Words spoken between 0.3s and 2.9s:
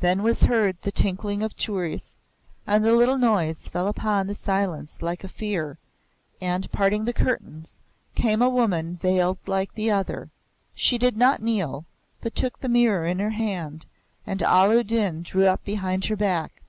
heard the tinkling of chooris, and